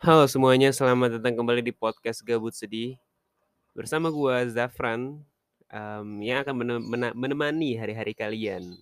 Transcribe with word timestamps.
Halo 0.00 0.24
semuanya, 0.24 0.72
selamat 0.72 1.20
datang 1.20 1.36
kembali 1.36 1.60
di 1.60 1.76
podcast 1.76 2.24
Gabut 2.24 2.56
Sedih. 2.56 2.96
Bersama 3.76 4.08
gua 4.08 4.48
Zafran, 4.48 5.20
mmm, 5.68 6.24
yang 6.24 6.40
akan 6.40 6.80
menemani 7.12 7.76
hari-hari 7.76 8.16
kalian. 8.16 8.80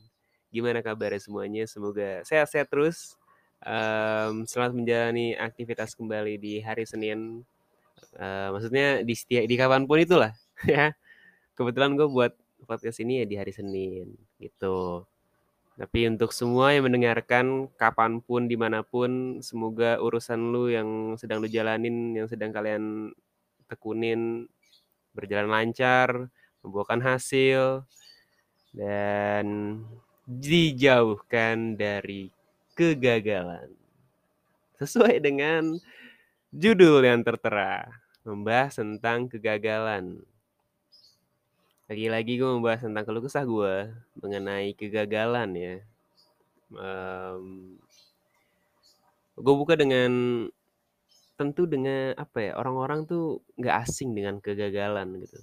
Gimana 0.54 0.79
kabarnya 0.79 1.19
semuanya? 1.19 1.67
Semoga 1.67 2.23
sehat-sehat 2.23 2.71
terus, 2.71 3.19
mmm, 3.67 4.46
selamat 4.46 4.79
menjalani 4.79 5.35
aktivitas 5.35 5.99
kembali 5.99 6.38
di 6.38 6.62
hari 6.62 6.87
Senin, 6.87 7.42
eee, 8.14 8.48
maksudnya 8.54 9.03
di 9.03 9.14
setia 9.19 9.42
di 9.42 9.58
kapan 9.58 9.90
pun 9.90 9.98
itulah 9.98 10.30
ya. 10.71 10.94
Kebetulan 11.58 11.98
gue 11.98 12.06
buat 12.06 12.30
podcast 12.62 13.03
ini 13.03 13.22
ya 13.22 13.26
di 13.26 13.35
hari 13.35 13.50
Senin, 13.50 14.14
gitu. 14.38 15.03
Tapi 15.79 16.10
untuk 16.10 16.34
semua 16.34 16.74
yang 16.74 16.91
mendengarkan 16.91 17.70
kapan 17.78 18.19
pun, 18.19 18.51
di 18.51 18.59
mana 18.59 18.83
pun, 18.83 19.38
semoga 19.38 20.02
urusan 20.02 20.51
lu 20.51 20.66
yang 20.74 21.15
sedang 21.15 21.38
lu 21.38 21.47
jalanin, 21.47 22.18
yang 22.18 22.27
sedang 22.27 22.51
kalian 22.51 23.14
tekunin 23.70 24.51
berjalan 25.14 25.46
lancar, 25.46 26.27
membuahkan 26.66 26.98
hasil, 26.98 27.87
dan 28.74 29.78
dijauhkan 30.27 31.79
dari 31.79 32.34
kegagalan. 32.74 33.70
Sesuai 34.82 35.23
dengan 35.23 35.79
judul 36.51 37.06
yang 37.06 37.23
tertera, 37.23 37.87
membahas 38.26 38.82
tentang 38.82 39.30
kegagalan. 39.30 40.26
Lagi-lagi 41.88 42.37
gue 42.37 42.45
membahas 42.45 42.84
tentang 42.84 43.01
keluh 43.09 43.24
kesah 43.24 43.48
gue 43.48 43.88
mengenai 44.20 44.77
kegagalan 44.77 45.48
ya. 45.56 45.74
Um, 46.69 47.80
gue 49.41 49.55
buka 49.56 49.73
dengan 49.73 50.12
tentu 51.41 51.65
dengan 51.65 52.12
apa 52.20 52.45
ya 52.45 52.52
orang-orang 52.60 53.09
tuh 53.09 53.41
nggak 53.56 53.88
asing 53.88 54.12
dengan 54.12 54.37
kegagalan 54.37 55.16
gitu. 55.24 55.40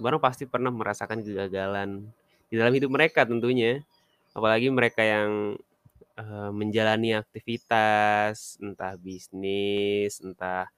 Orang 0.00 0.16
pasti 0.16 0.48
pernah 0.48 0.72
merasakan 0.72 1.20
kegagalan 1.20 2.08
di 2.48 2.56
dalam 2.56 2.72
hidup 2.72 2.88
mereka 2.88 3.28
tentunya. 3.28 3.84
Apalagi 4.32 4.72
mereka 4.72 5.04
yang 5.04 5.60
uh, 6.16 6.50
menjalani 6.56 7.20
aktivitas, 7.20 8.56
entah 8.64 8.96
bisnis, 8.96 10.24
entah 10.24 10.72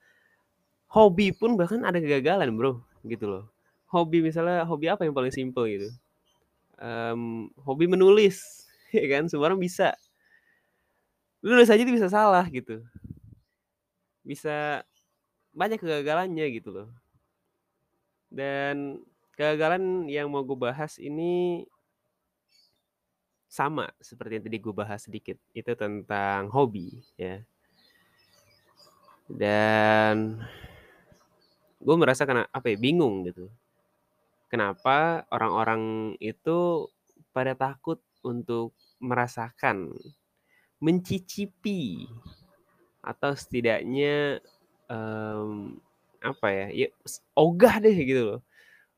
hobi 0.91 1.31
pun 1.31 1.55
bahkan 1.55 1.87
ada 1.87 2.03
kegagalan 2.03 2.51
bro, 2.51 2.83
gitu 3.07 3.31
loh 3.31 3.54
hobi 3.95 4.19
misalnya 4.19 4.67
hobi 4.67 4.91
apa 4.91 5.07
yang 5.07 5.15
paling 5.15 5.31
simple 5.31 5.63
gitu? 5.71 5.87
Um, 6.75 7.47
hobi 7.63 7.87
menulis 7.87 8.67
ya 8.91 9.07
kan? 9.07 9.31
Semua 9.31 9.47
orang 9.47 9.61
bisa. 9.63 9.95
Lu 11.39 11.55
nulis 11.55 11.71
aja 11.71 11.79
tuh 11.79 11.95
bisa 11.95 12.11
salah 12.11 12.43
gitu. 12.51 12.83
Bisa 14.25 14.83
banyak 15.55 15.79
kegagalannya 15.79 16.45
gitu 16.51 16.75
loh. 16.75 16.89
Dan 18.27 18.99
kegagalan 19.39 20.11
yang 20.11 20.27
mau 20.27 20.43
gue 20.43 20.57
bahas 20.59 20.99
ini 20.99 21.63
sama 23.47 23.87
seperti 24.03 24.41
yang 24.41 24.43
tadi 24.43 24.57
gue 24.59 24.73
bahas 24.75 25.07
sedikit. 25.07 25.39
Itu 25.55 25.71
tentang 25.79 26.51
hobi 26.51 26.99
ya. 27.15 27.39
Dan 29.31 30.43
gue 31.79 31.95
merasa 31.95 32.25
karena 32.25 32.49
apa 32.49 32.73
ya 32.73 32.77
bingung 32.81 33.29
gitu 33.29 33.45
kenapa 34.55 35.27
orang-orang 35.35 36.15
itu 36.23 36.87
pada 37.35 37.51
takut 37.59 37.99
untuk 38.23 38.71
merasakan, 39.03 39.91
mencicipi, 40.79 42.07
atau 43.03 43.35
setidaknya 43.35 44.39
um, 44.87 45.75
apa 46.23 46.47
ya, 46.49 46.67
ya 46.71 46.87
ogah 47.35 47.83
deh 47.83 47.91
gitu 47.91 48.23
loh 48.23 48.41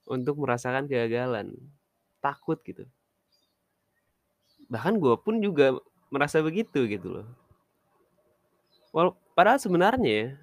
untuk 0.05 0.38
merasakan 0.38 0.85
kegagalan, 0.85 1.58
takut 2.22 2.62
gitu. 2.62 2.85
Bahkan 4.69 5.01
gue 5.01 5.16
pun 5.18 5.41
juga 5.41 5.74
merasa 6.13 6.38
begitu 6.39 6.85
gitu 6.85 7.18
loh. 7.18 7.28
Wal 8.94 9.18
padahal 9.34 9.57
sebenarnya 9.57 10.38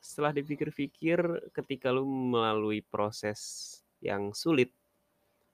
setelah 0.00 0.32
dipikir-pikir 0.32 1.50
ketika 1.52 1.92
lu 1.92 2.08
melalui 2.08 2.82
proses 2.82 3.85
yang 4.06 4.30
sulit 4.30 4.70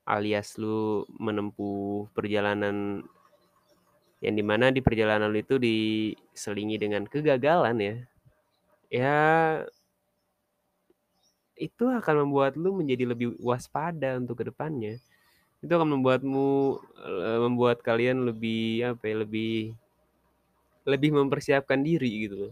alias 0.04 0.58
lu 0.60 1.08
menempuh 1.16 2.10
perjalanan 2.12 3.06
yang 4.22 4.34
di 4.38 4.44
mana 4.44 4.70
di 4.70 4.78
perjalanan 4.78 5.32
lu 5.32 5.42
itu 5.42 5.58
diselingi 5.58 6.76
dengan 6.78 7.08
kegagalan 7.08 7.76
ya. 7.80 7.96
Ya 8.92 9.20
itu 11.56 11.84
akan 11.88 12.28
membuat 12.28 12.54
lu 12.60 12.76
menjadi 12.76 13.08
lebih 13.08 13.34
waspada 13.40 14.20
untuk 14.20 14.42
ke 14.42 14.44
depannya. 14.52 15.00
Itu 15.64 15.72
akan 15.74 15.98
membuatmu 15.98 16.48
membuat 17.48 17.80
kalian 17.80 18.28
lebih 18.28 18.94
apa 18.94 19.04
ya 19.08 19.16
lebih 19.24 19.74
lebih 20.82 21.10
mempersiapkan 21.14 21.78
diri 21.78 22.26
gitu 22.26 22.50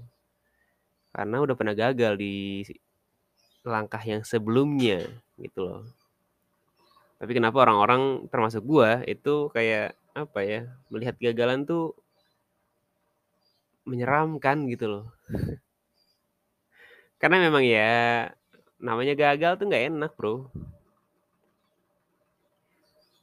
karena 1.10 1.42
udah 1.42 1.54
pernah 1.58 1.74
gagal 1.74 2.14
di 2.14 2.62
langkah 3.64 4.00
yang 4.00 4.24
sebelumnya 4.24 5.04
gitu 5.36 5.60
loh. 5.64 5.82
Tapi 7.20 7.36
kenapa 7.36 7.68
orang-orang 7.68 8.32
termasuk 8.32 8.64
gua 8.64 9.04
itu 9.04 9.52
kayak 9.52 9.92
apa 10.16 10.40
ya 10.42 10.60
melihat 10.88 11.14
kegagalan 11.20 11.68
tuh 11.68 11.92
menyeramkan 13.84 14.64
gitu 14.72 14.86
loh. 14.88 15.06
Karena 17.20 17.36
memang 17.36 17.60
ya 17.60 18.32
namanya 18.80 19.12
gagal 19.12 19.60
tuh 19.60 19.68
nggak 19.68 19.86
enak 19.92 20.12
bro. 20.16 20.48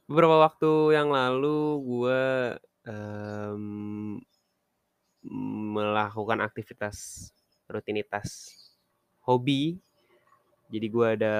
Beberapa 0.08 0.40
waktu 0.40 0.96
yang 0.96 1.12
lalu 1.12 1.84
gue 1.84 2.24
um, 2.88 3.64
melakukan 5.76 6.40
aktivitas 6.40 7.30
rutinitas 7.68 8.56
hobi 9.28 9.82
jadi 10.68 10.88
gue 10.92 11.08
ada 11.20 11.36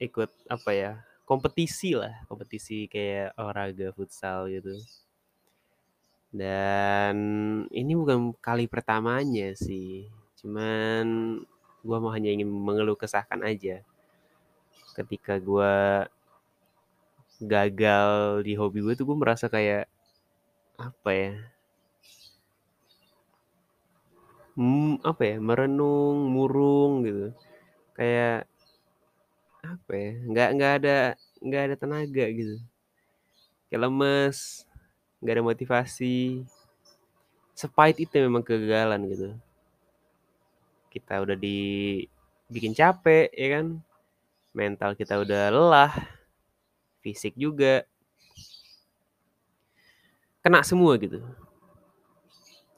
ikut 0.00 0.30
apa 0.48 0.70
ya 0.72 0.92
kompetisi 1.28 1.94
lah 1.94 2.12
kompetisi 2.26 2.90
kayak 2.90 3.36
olahraga 3.38 3.94
futsal 3.94 4.50
gitu. 4.50 4.74
Dan 6.32 7.16
ini 7.68 7.92
bukan 7.92 8.32
kali 8.40 8.64
pertamanya 8.64 9.52
sih 9.52 10.08
cuman 10.40 11.38
gue 11.84 11.96
mau 12.00 12.10
hanya 12.10 12.32
ingin 12.32 12.48
mengeluh 12.48 12.96
kesahkan 12.96 13.44
aja. 13.44 13.84
Ketika 14.96 15.36
gue 15.40 15.74
gagal 17.42 18.42
di 18.46 18.54
hobi 18.54 18.78
gue 18.80 18.94
tuh 18.94 19.06
gue 19.08 19.18
merasa 19.18 19.50
kayak 19.50 19.90
apa 20.78 21.10
ya 21.10 21.34
hmm, 24.56 25.02
apa 25.02 25.22
ya 25.26 25.36
merenung 25.42 26.30
murung 26.30 27.02
gitu 27.02 27.34
kayak 27.92 28.48
apa 29.62 29.92
ya 29.94 30.10
nggak 30.26 30.48
nggak 30.58 30.72
ada 30.82 30.96
nggak 31.38 31.62
ada 31.70 31.76
tenaga 31.78 32.24
gitu. 32.34 32.56
Kayak 33.70 33.82
lemes 33.88 34.66
nggak 35.22 35.34
ada 35.38 35.44
motivasi. 35.46 36.42
Sepahit 37.54 37.96
itu 38.02 38.14
memang 38.18 38.42
kegagalan 38.42 39.06
gitu. 39.06 39.28
Kita 40.90 41.22
udah 41.22 41.38
dibikin 41.38 42.74
capek 42.74 43.30
ya 43.32 43.48
kan? 43.60 43.66
Mental 44.52 44.92
kita 44.98 45.22
udah 45.22 45.48
lelah 45.48 45.92
fisik 47.00 47.38
juga. 47.38 47.86
Kena 50.42 50.66
semua 50.66 50.98
gitu. 50.98 51.22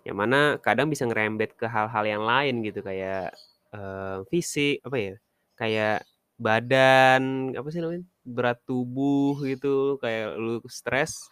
Yang 0.05 0.17
mana 0.21 0.41
kadang 0.61 0.93
bisa 0.93 1.09
ngerembet 1.09 1.57
ke 1.57 1.65
hal-hal 1.65 2.05
yang 2.05 2.23
lain 2.29 2.61
gitu 2.61 2.85
kayak 2.85 3.33
uh, 3.75 4.23
fisik 4.31 4.81
apa 4.87 4.97
ya 4.97 5.15
kayak 5.59 5.99
badan 6.39 7.55
apa 7.55 7.69
sih 7.71 7.83
namanya 7.83 8.03
berat 8.25 8.59
tubuh 8.65 9.39
gitu 9.45 9.99
kayak 10.03 10.35
lu 10.39 10.59
stres 10.67 11.31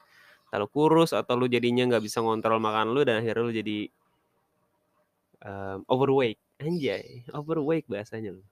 terlalu 0.53 0.69
kurus 0.69 1.17
atau 1.17 1.35
lu 1.35 1.49
jadinya 1.49 1.89
nggak 1.89 2.05
bisa 2.05 2.21
ngontrol 2.21 2.61
makan 2.61 2.93
lu 2.93 3.03
dan 3.09 3.25
akhirnya 3.25 3.43
lu 3.43 3.55
jadi 3.57 3.79
um, 5.43 5.79
overweight. 5.89 6.39
Anjay 6.63 7.27
overweight 7.35 7.87
bahasanya 7.91 8.37
lu. 8.39 8.43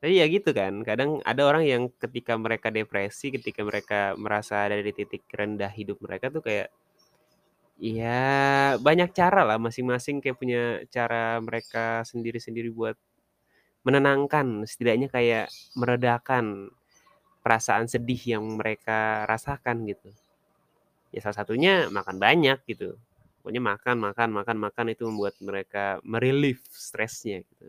Tapi 0.00 0.20
ya 0.20 0.28
gitu 0.28 0.52
kan 0.52 0.84
kadang 0.84 1.24
ada 1.24 1.42
orang 1.48 1.64
yang 1.64 1.82
ketika 1.96 2.36
mereka 2.36 2.68
depresi 2.68 3.32
ketika 3.32 3.64
mereka 3.64 4.12
merasa 4.20 4.68
ada 4.68 4.76
di 4.76 4.92
titik 4.92 5.24
rendah 5.32 5.72
hidup 5.72 5.96
mereka 6.04 6.28
tuh 6.28 6.44
kayak 6.44 6.68
ya 7.80 8.76
banyak 8.78 9.10
cara 9.16 9.48
lah 9.48 9.56
masing-masing 9.56 10.20
kayak 10.20 10.36
punya 10.36 10.62
cara 10.92 11.40
mereka 11.40 12.04
sendiri-sendiri 12.04 12.68
buat 12.68 13.00
menenangkan 13.84 14.64
setidaknya 14.66 15.08
kayak 15.12 15.46
meredakan 15.78 16.72
perasaan 17.44 17.86
sedih 17.86 18.38
yang 18.38 18.44
mereka 18.56 19.28
rasakan 19.28 19.84
gitu 19.88 20.10
ya 21.14 21.20
salah 21.22 21.38
satunya 21.44 21.86
makan 21.92 22.16
banyak 22.18 22.58
gitu 22.66 22.98
Pokoknya 23.44 23.60
makan 23.60 23.96
makan 24.00 24.28
makan 24.40 24.56
makan 24.56 24.86
itu 24.96 25.04
membuat 25.04 25.36
mereka 25.44 26.00
me-relief 26.00 26.64
stresnya 26.64 27.44
gitu. 27.44 27.68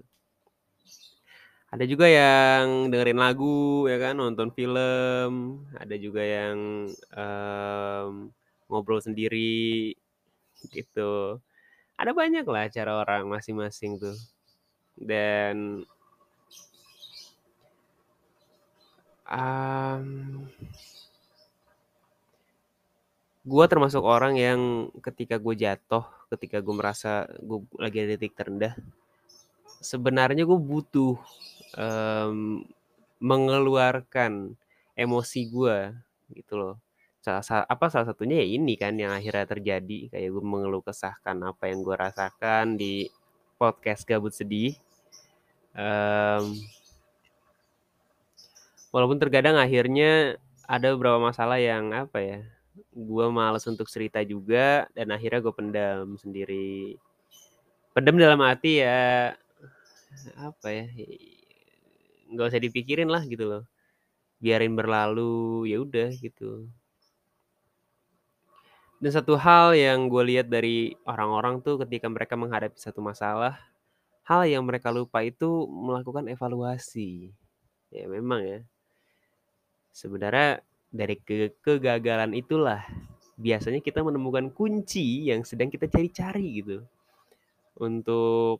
Ada 1.67 1.83
juga 1.83 2.07
yang 2.07 2.87
dengerin 2.87 3.19
lagu 3.19 3.83
ya 3.91 3.99
kan, 3.99 4.15
nonton 4.15 4.55
film, 4.55 5.59
ada 5.75 5.95
juga 5.99 6.23
yang, 6.23 6.87
mmm, 7.11 8.31
ngobrol 8.71 9.03
sendiri 9.03 9.91
gitu. 10.71 11.43
Ada 11.99 12.11
banyaklah 12.15 12.71
cara 12.71 12.91
orang 13.03 13.27
masing-masing 13.27 13.99
tuh 13.99 14.15
dan 14.99 15.83
mmm 19.25 20.45
Gua 23.45 23.69
termasuk 23.69 24.01
orang 24.01 24.33
yang 24.41 24.89
ketika 25.05 25.37
gue 25.37 25.53
jatuh, 25.53 26.01
ketika 26.33 26.57
gue 26.65 26.73
merasa 26.73 27.29
gue 27.45 27.61
lagi 27.77 28.01
ada 28.01 28.17
titik 28.17 28.33
terendah, 28.33 28.73
sebenarnya 29.85 30.43
gue 30.49 30.57
butuh, 30.57 31.13
mmm, 31.77 32.65
mengeluarkan 33.21 34.57
emosi 34.97 35.41
gue 35.53 35.77
gitu 36.33 36.53
loh. 36.57 36.75
Salah 37.21 37.45
sa 37.45 37.55
apa, 37.69 37.85
salah 37.93 38.09
satunya 38.09 38.41
ya 38.41 38.47
ini 38.57 38.73
kan 38.81 38.97
yang 38.97 39.13
akhirnya 39.13 39.45
terjadi, 39.45 40.09
kayak 40.09 40.29
gue 40.33 40.43
mengeluh 40.45 40.81
kesahkan 40.81 41.37
apa 41.45 41.69
yang 41.69 41.85
gue 41.85 41.93
rasakan 41.93 42.81
di 42.81 43.05
podcast 43.61 44.09
Gabut 44.09 44.33
Sedih. 44.33 44.73
Mmm 45.77 46.84
walaupun 48.95 49.19
terkadang 49.19 49.59
akhirnya 49.59 50.39
ada 50.63 50.95
beberapa 50.95 51.19
masalah 51.19 51.59
yang 51.59 51.91
apa 51.91 52.23
ya, 52.23 52.39
gue 52.95 53.25
males 53.27 53.67
untuk 53.67 53.91
cerita 53.91 54.23
juga 54.23 54.87
dan 54.95 55.11
akhirnya 55.11 55.43
gue 55.43 55.51
pendam 55.51 56.15
sendiri. 56.15 56.95
Pendam 57.91 58.15
dalam 58.15 58.39
arti 58.39 58.79
ya, 58.79 59.35
apa 60.39 60.67
ya, 60.71 60.87
nggak 62.31 62.47
usah 62.55 62.63
dipikirin 62.63 63.11
lah 63.11 63.27
gitu 63.27 63.43
loh. 63.43 63.63
Biarin 64.39 64.79
berlalu, 64.79 65.67
ya 65.67 65.83
udah 65.83 66.15
gitu. 66.15 66.71
Dan 69.03 69.11
satu 69.11 69.35
hal 69.35 69.75
yang 69.75 70.07
gue 70.07 70.23
lihat 70.23 70.47
dari 70.47 70.95
orang-orang 71.03 71.59
tuh 71.59 71.83
ketika 71.83 72.07
mereka 72.07 72.39
menghadapi 72.39 72.79
satu 72.79 73.03
masalah, 73.03 73.59
hal 74.23 74.47
yang 74.47 74.63
mereka 74.63 74.87
lupa 74.87 75.19
itu 75.19 75.67
melakukan 75.67 76.31
evaluasi. 76.31 77.35
Ya 77.91 78.07
memang 78.07 78.39
ya. 78.43 78.59
Sebenarnya 79.95 80.59
dari 80.91 81.15
ke 81.23 81.55
kegagalan 81.63 82.35
itulah 82.35 82.83
biasanya 83.39 83.79
kita 83.79 84.03
menemukan 84.03 84.51
kunci 84.51 85.31
yang 85.31 85.47
sedang 85.47 85.71
kita 85.71 85.87
cari-cari 85.87 86.59
gitu. 86.59 86.83
Untuk 87.79 88.59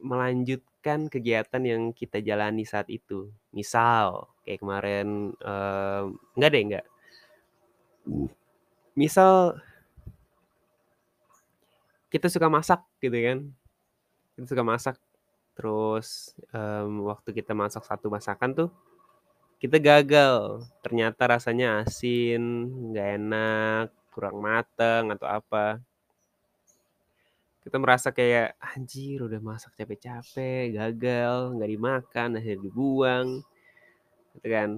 melanjutkan 0.00 1.12
kegiatan 1.12 1.62
yang 1.64 1.82
kita 1.92 2.24
jalani 2.24 2.64
saat 2.64 2.88
itu. 2.88 3.28
Misal 3.52 4.28
kayak 4.48 4.60
kemarin, 4.64 5.36
mmm, 5.36 6.04
enggak 6.40 6.50
deh, 6.52 6.62
enggak. 6.64 6.86
Misal 8.96 9.60
kita 12.08 12.32
suka 12.32 12.48
masak 12.48 12.80
gitu 13.04 13.16
kan, 13.20 13.38
kita 14.36 14.46
suka 14.48 14.62
masak, 14.62 14.96
terus, 15.58 16.32
mmm, 16.54 17.04
waktu 17.04 17.30
kita 17.36 17.52
masak 17.52 17.82
satu 17.84 18.06
masakan 18.08 18.50
tuh, 18.54 18.68
kita 19.64 19.80
gagal, 19.80 20.60
ternyata 20.84 21.24
rasanya 21.24 21.80
asin, 21.80 22.68
nggak 22.92 23.08
enak, 23.16 23.86
kurang 24.12 24.44
mateng, 24.44 25.08
atau 25.08 25.24
apa. 25.24 25.80
Kita 27.64 27.80
merasa 27.80 28.12
kayak, 28.12 28.60
"Anjir 28.60 29.24
udah 29.24 29.40
masak 29.40 29.72
capek-capek, 29.72 30.76
gagal, 30.76 31.56
nggak 31.56 31.70
dimakan, 31.72 32.28
akhirnya 32.36 32.60
dibuang." 32.60 33.40
Gitu 34.36 34.48
kan. 34.52 34.70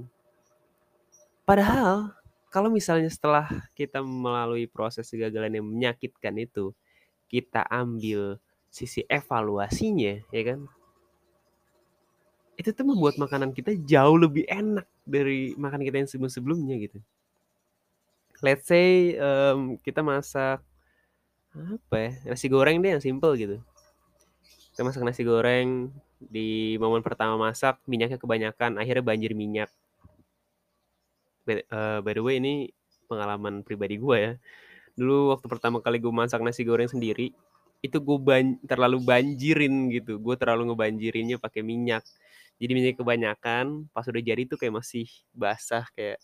Padahal 1.42 2.14
kalau 2.54 2.70
misalnya 2.70 3.10
setelah 3.10 3.50
kita 3.74 4.06
melalui 4.06 4.70
proses 4.70 5.10
kegagalan 5.10 5.50
yang 5.50 5.66
menyakitkan 5.66 6.38
itu, 6.38 6.70
kita 7.26 7.66
ambil 7.66 8.38
sisi 8.70 9.02
evaluasinya, 9.10 10.22
ya 10.30 10.42
kan? 10.46 10.70
Itu 12.56 12.72
tuh 12.72 12.88
membuat 12.88 13.20
makanan 13.20 13.52
kita 13.52 13.76
jauh 13.84 14.16
lebih 14.16 14.48
enak 14.48 14.88
dari 15.04 15.52
makanan 15.60 15.84
kita 15.84 15.96
yang 16.00 16.10
sebelum-sebelumnya 16.10 16.76
gitu. 16.80 16.98
Let's 18.40 18.68
say, 18.68 19.16
mmm, 19.16 19.80
kita 19.80 20.00
masak, 20.04 20.60
apa 21.56 21.96
ya, 21.96 22.10
nasi 22.32 22.48
goreng 22.52 22.80
deh 22.84 22.96
yang 22.96 23.04
simpel 23.04 23.32
gitu. 23.36 23.60
Kita 24.72 24.84
masak 24.84 25.04
nasi 25.04 25.24
goreng, 25.24 25.88
di 26.16 26.76
momen 26.80 27.04
pertama 27.04 27.36
masak 27.36 27.80
minyaknya 27.84 28.16
kebanyakan, 28.20 28.80
akhirnya 28.80 29.04
banjir 29.04 29.32
minyak. 29.36 29.68
Be 31.48 31.64
eee, 31.64 31.98
by 32.04 32.12
the 32.12 32.22
way 32.24 32.36
ini 32.40 32.72
pengalaman 33.08 33.64
pribadi 33.64 33.96
gue 34.00 34.16
ya. 34.16 34.32
Dulu 34.96 35.32
waktu 35.36 35.46
pertama 35.48 35.80
kali 35.84 36.00
gue 36.00 36.12
masak 36.12 36.40
nasi 36.40 36.64
goreng 36.64 36.88
sendiri, 36.88 37.32
itu 37.86 37.98
gue 38.02 38.18
ban 38.18 38.58
terlalu 38.66 38.98
banjirin 39.02 39.88
gitu, 39.94 40.18
gue 40.18 40.34
terlalu 40.36 40.72
ngebanjirinnya 40.72 41.38
pakai 41.38 41.62
minyak. 41.62 42.02
Jadi 42.56 42.70
minyaknya 42.72 42.96
kebanyakan, 43.00 43.66
pas 43.92 44.04
udah 44.08 44.22
jadi 44.24 44.42
tuh 44.48 44.56
kayak 44.56 44.80
masih 44.80 45.06
basah, 45.36 45.84
kayak 45.92 46.18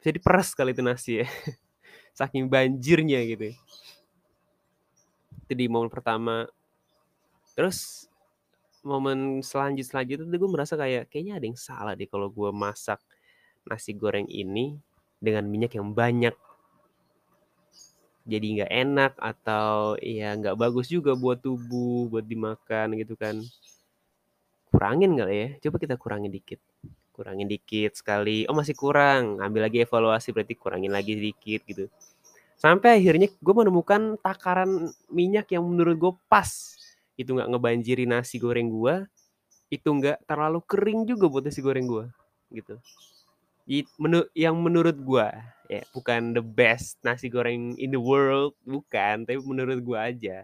bisa 0.00 0.10
diperes 0.14 0.48
kali 0.56 0.72
itu 0.72 0.82
nasi 0.82 1.12
ya, 1.22 1.26
saking 2.18 2.46
banjirnya 2.46 3.20
gitu. 3.26 3.52
Itu 5.44 5.52
di 5.58 5.66
momen 5.66 5.90
pertama. 5.90 6.46
Terus 7.58 8.08
momen 8.80 9.44
selanjut 9.44 9.84
selanjutnya 9.84 10.24
tuh 10.30 10.38
gue 10.40 10.50
merasa 10.50 10.74
kayak, 10.78 11.10
kayaknya 11.12 11.36
ada 11.36 11.46
yang 11.50 11.58
salah 11.58 11.92
deh 11.92 12.08
kalau 12.08 12.32
gue 12.32 12.48
masak 12.54 13.02
nasi 13.68 13.92
goreng 13.92 14.30
ini 14.30 14.78
dengan 15.20 15.44
minyak 15.44 15.76
yang 15.76 15.92
banyak. 15.92 16.32
Jadi 18.28 18.46
nggak 18.60 18.72
enak 18.72 19.12
atau 19.16 19.96
ya 20.00 20.36
nggak 20.36 20.56
bagus 20.56 20.92
juga 20.92 21.16
buat 21.16 21.40
tubuh, 21.40 22.08
buat 22.12 22.24
dimakan 22.24 22.96
gitu 23.00 23.16
kan. 23.16 23.40
Kurangin 24.70 25.18
kali 25.18 25.34
ya, 25.34 25.48
coba 25.66 25.76
kita 25.82 25.94
kurangin 25.98 26.30
dikit. 26.30 26.60
Kurangin 27.10 27.50
dikit 27.50 27.98
sekali, 27.98 28.46
oh 28.46 28.54
masih 28.54 28.72
kurang, 28.78 29.42
ambil 29.42 29.66
lagi 29.66 29.82
evaluasi 29.82 30.30
berarti 30.30 30.54
kurangin 30.54 30.94
lagi 30.94 31.18
sedikit 31.18 31.60
gitu. 31.66 31.84
Sampai 32.60 33.00
akhirnya 33.00 33.28
gue 33.28 33.54
menemukan 33.56 34.20
takaran 34.20 34.92
minyak 35.08 35.48
yang 35.52 35.64
menurut 35.64 35.96
gue 35.96 36.12
pas. 36.28 36.48
Itu 37.16 37.36
nggak 37.36 37.50
ngebanjirin 37.50 38.14
nasi 38.14 38.36
goreng 38.40 38.68
gue, 38.68 39.04
itu 39.72 39.88
nggak 39.88 40.24
terlalu 40.24 40.60
kering 40.64 41.04
juga 41.08 41.28
buat 41.28 41.44
nasi 41.44 41.60
goreng 41.60 41.88
gue, 41.88 42.04
gitu. 42.52 42.76
Menu 44.02 44.26
yang 44.34 44.58
menurut 44.58 44.98
gue, 44.98 45.28
ya 45.70 45.82
bukan 45.94 46.34
the 46.34 46.42
best 46.42 46.98
nasi 47.06 47.30
goreng 47.30 47.78
in 47.78 47.94
the 47.94 48.02
world, 48.02 48.58
bukan, 48.66 49.22
tapi 49.22 49.38
menurut 49.38 49.78
gue 49.78 49.94
aja. 49.94 50.42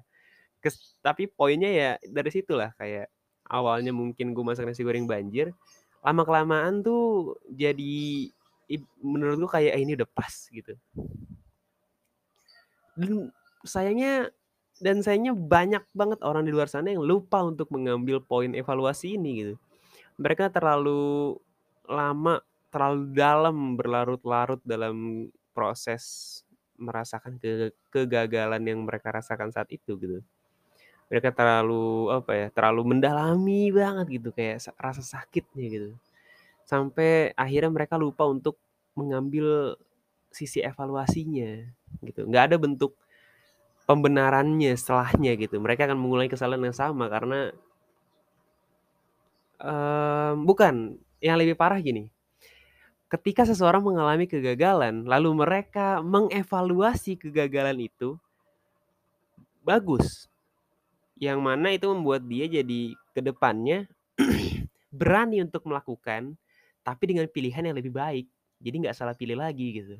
Kes 0.63 0.95
tapi 1.03 1.27
poinnya 1.27 1.67
ya 1.67 1.91
dari 2.07 2.31
situlah, 2.31 2.71
kayak 2.79 3.11
awalnya 3.51 3.91
mungkin 3.91 4.31
gue 4.31 4.45
masak 4.47 4.71
nasi 4.71 4.87
goreng 4.87 5.11
banjir, 5.11 5.51
lama-kelamaan 6.07 6.87
tuh 6.87 7.35
jadi 7.51 8.31
menurut 9.03 9.43
gue 9.43 9.51
kayak, 9.51 9.73
"Eh, 9.75 9.83
ini 9.83 9.99
udah 9.99 10.11
pas," 10.11 10.47
gitu. 10.47 10.79
Dan 12.95 13.35
sayangnya 13.67 14.31
dan 14.79 15.03
sayangnya 15.03 15.35
banyak 15.35 15.83
banget 15.97 16.23
orang 16.23 16.47
di 16.47 16.55
luar 16.55 16.71
sana 16.71 16.95
yang 16.95 17.03
lupa 17.03 17.43
untuk 17.43 17.75
mengambil 17.75 18.23
poin 18.23 18.55
evaluasi 18.55 19.19
ini 19.19 19.31
gitu. 19.43 19.55
Mereka 20.15 20.55
terlalu 20.55 21.35
lama, 21.91 22.39
terlalu 22.77 23.17
dalam, 23.17 23.57
berlarut-larut 23.81 24.61
dalam 24.69 25.29
proses 25.57 26.05
merasakan 26.77 27.41
ke 27.41 27.73
kegagalan 27.89 28.61
yang 28.61 28.85
mereka 28.85 29.09
rasakan 29.17 29.49
saat 29.49 29.73
itu 29.73 29.97
gitu. 29.97 30.21
Mereka 31.09 31.33
terlalu, 31.33 32.13
apa 32.13 32.33
ya, 32.37 32.49
terlalu 32.53 32.83
mendalami 32.97 33.73
banget 33.73 34.21
gitu, 34.21 34.29
kayak 34.37 34.61
sa 34.61 34.71
rasa 34.77 35.01
sakitnya 35.01 35.67
gitu. 35.73 35.91
Sampai 36.69 37.33
akhirnya 37.39 37.71
mereka 37.73 37.97
lupa 37.97 38.27
untuk 38.29 38.59
mengambil 38.99 39.79
sisi 40.35 40.61
evaluasinya 40.61 41.65
gitu. 42.05 42.29
Nggak 42.29 42.45
ada 42.53 42.57
bentuk 42.61 42.93
pembenarannya 43.89 44.75
setelahnya 44.77 45.33
gitu. 45.41 45.63
Mereka 45.63 45.89
akan 45.89 45.99
mengulangi 45.99 46.33
kesalahan 46.33 46.67
yang 46.69 46.77
sama 46.77 47.07
karena 47.09 47.55
mmm, 49.63 50.45
bukan, 50.45 51.01
yang 51.23 51.41
lebih 51.41 51.57
parah 51.57 51.81
gini, 51.81 52.13
ketika 53.07 53.47
seseorang 53.47 53.83
mengalami 53.83 54.27
kegagalan, 54.27 55.07
lalu 55.07 55.31
mereka 55.37 56.01
mengevaluasi 56.03 57.19
kegagalan 57.21 57.87
itu 57.87 58.17
bagus. 59.63 60.31
Yang 61.17 61.39
mana 61.41 61.73
itu 61.73 61.89
membuat 61.89 62.29
dia 62.29 62.45
jadi 62.45 62.93
ke 63.17 63.21
depannya 63.25 63.89
berani 64.99 65.41
untuk 65.41 65.65
melakukan, 65.65 66.37
tapi 66.85 67.05
dengan 67.09 67.25
pilihan 67.29 67.73
yang 67.73 67.77
lebih 67.77 67.93
baik. 67.95 68.29
Jadi 68.61 68.77
nggak 68.85 68.97
salah 68.97 69.17
pilih 69.17 69.37
lagi 69.37 69.81
gitu, 69.81 69.97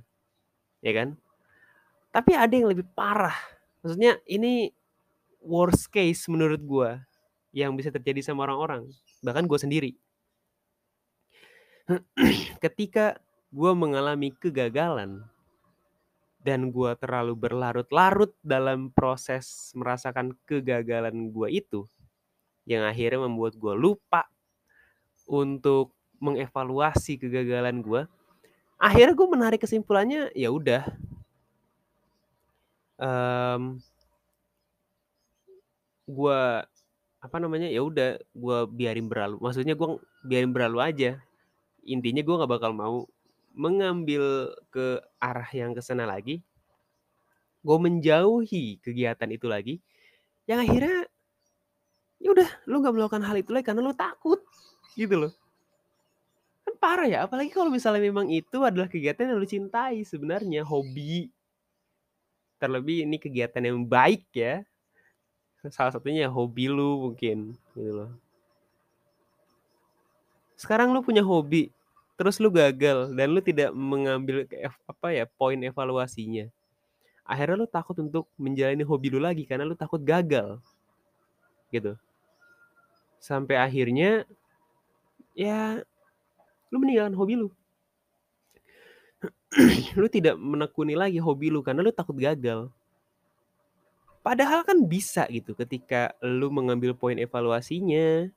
ya 0.81 0.93
kan? 0.93 1.17
Tapi 2.13 2.33
ada 2.33 2.53
yang 2.53 2.73
lebih 2.73 2.89
parah 2.97 3.37
Maksudnya 3.87 4.19
ini 4.27 4.75
worst 5.39 5.95
case 5.95 6.27
menurut 6.27 6.59
gue 6.59 6.91
yang 7.55 7.79
bisa 7.79 7.95
terjadi 7.95 8.19
sama 8.19 8.51
orang-orang, 8.51 8.91
bahkan 9.23 9.47
gue 9.47 9.55
sendiri. 9.55 9.95
Ketika 12.65 13.19
gue 13.55 13.73
mengalami 13.73 14.35
kegagalan 14.35 15.23
dan 16.43 16.71
gue 16.71 16.93
terlalu 16.99 17.35
berlarut-larut 17.35 18.35
dalam 18.43 18.91
proses 18.91 19.71
merasakan 19.75 20.35
kegagalan 20.47 21.31
gue 21.31 21.49
itu, 21.51 21.81
yang 22.67 22.87
akhirnya 22.87 23.27
membuat 23.27 23.59
gue 23.59 23.75
lupa 23.75 24.27
untuk 25.27 25.95
mengevaluasi 26.23 27.19
kegagalan 27.19 27.83
gue, 27.83 28.03
akhirnya 28.79 29.15
gue 29.15 29.29
menarik 29.31 29.61
kesimpulannya 29.63 30.31
ya 30.35 30.51
udah. 30.51 30.83
Um, 32.97 33.83
gue 36.07 36.41
apa 37.19 37.37
namanya 37.43 37.67
ya 37.67 37.83
udah 37.83 38.23
gue 38.23 38.59
biarin 38.71 39.11
berlalu 39.11 39.43
maksudnya 39.43 39.75
gue 39.75 39.99
biarin 40.23 40.55
berlalu 40.55 40.79
aja 40.79 41.19
intinya 41.87 42.21
gue 42.21 42.35
nggak 42.35 42.53
bakal 42.53 42.75
mau 42.75 43.07
mengambil 43.57 44.53
ke 44.69 45.01
arah 45.17 45.49
yang 45.55 45.73
ke 45.73 45.81
sana 45.81 46.05
lagi. 46.05 46.45
Gue 47.65 47.79
menjauhi 47.81 48.79
kegiatan 48.85 49.27
itu 49.33 49.49
lagi. 49.49 49.75
Yang 50.45 50.59
akhirnya 50.69 50.99
ya 52.21 52.29
udah 52.37 52.49
lu 52.69 52.85
nggak 52.85 52.95
melakukan 52.95 53.23
hal 53.25 53.37
itu 53.41 53.51
lagi 53.51 53.65
karena 53.67 53.81
lu 53.81 53.97
takut 53.97 54.45
gitu 54.95 55.17
loh. 55.27 55.33
Kan 56.69 56.75
parah 56.77 57.09
ya 57.09 57.19
apalagi 57.25 57.51
kalau 57.51 57.73
misalnya 57.73 58.05
memang 58.05 58.29
itu 58.29 58.63
adalah 58.63 58.87
kegiatan 58.87 59.33
yang 59.33 59.41
lu 59.41 59.49
cintai 59.49 60.05
sebenarnya 60.05 60.63
hobi. 60.63 61.33
Terlebih 62.61 63.09
ini 63.09 63.17
kegiatan 63.17 63.65
yang 63.65 63.85
baik 63.85 64.29
ya. 64.37 64.65
Salah 65.67 65.91
satunya 65.91 66.31
hobi 66.31 66.71
lu 66.71 67.11
mungkin 67.11 67.57
gitu 67.75 67.93
loh. 68.05 68.11
Sekarang 70.57 70.95
lu 70.97 71.05
punya 71.05 71.21
hobi 71.21 71.76
terus 72.17 72.41
lu 72.41 72.49
gagal 72.49 73.13
dan 73.13 73.29
lu 73.29 73.45
tidak 73.45 73.71
mengambil 73.77 74.49
apa 74.89 75.09
ya 75.13 75.25
poin 75.29 75.61
evaluasinya. 75.61 76.49
Akhirnya 77.29 77.57
lu 77.61 77.69
takut 77.69 77.97
untuk 78.01 78.25
menjalani 78.41 78.83
hobi 78.83 79.13
lu 79.13 79.21
lagi 79.21 79.45
karena 79.45 79.69
lu 79.69 79.77
takut 79.77 80.01
gagal. 80.01 80.59
Gitu. 81.69 81.93
Sampai 83.21 83.61
akhirnya 83.61 84.25
ya 85.37 85.85
lu 86.73 86.77
meninggalkan 86.81 87.15
hobi 87.15 87.37
lu. 87.37 87.49
Lu 89.97 90.05
tidak 90.11 90.37
menekuni 90.37 90.93
lagi 90.93 91.17
hobi 91.17 91.49
lu 91.49 91.65
karena 91.65 91.81
lu 91.81 91.89
takut 91.89 92.13
gagal. 92.19 92.69
Padahal 94.21 94.67
kan 94.67 94.85
bisa 94.85 95.25
gitu 95.33 95.55
ketika 95.55 96.13
lu 96.21 96.51
mengambil 96.51 96.93
poin 96.93 97.17
evaluasinya 97.17 98.29